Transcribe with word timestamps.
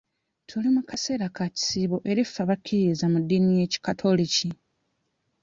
Tuli 0.47 0.67
mu 0.75 0.81
kaseera 0.89 1.25
ka 1.35 1.45
kisiibo 1.55 1.97
eri 2.09 2.23
ffe 2.27 2.39
abakkiririza 2.45 3.05
mu 3.13 3.17
ddiini 3.23 3.51
y'ekikatoliki. 3.59 4.49